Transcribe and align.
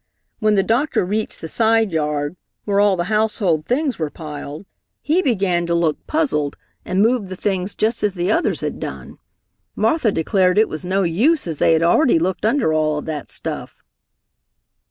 When 0.39 0.55
the 0.55 0.63
doctor 0.63 1.05
reached 1.05 1.41
the 1.41 1.47
side 1.47 1.91
yard, 1.91 2.35
where 2.65 2.79
all 2.79 2.97
the 2.97 3.03
household 3.03 3.67
things 3.67 3.99
were 3.99 4.09
piled, 4.09 4.65
he 4.99 5.21
began 5.21 5.67
to 5.67 5.75
look 5.75 6.07
puzzled 6.07 6.57
and 6.83 7.03
moved 7.03 7.27
the 7.27 7.35
things 7.35 7.75
just 7.75 8.01
as 8.03 8.15
the 8.15 8.31
others 8.31 8.61
had 8.61 8.79
done. 8.79 9.19
Martha 9.75 10.11
declared 10.11 10.57
it 10.57 10.67
was 10.69 10.83
no 10.83 11.03
use 11.03 11.45
as 11.45 11.59
they 11.59 11.73
had 11.73 11.83
already 11.83 12.17
looked 12.17 12.45
under 12.47 12.73
all 12.73 12.97
of 12.97 13.05
that 13.05 13.29
stuff. 13.29 13.83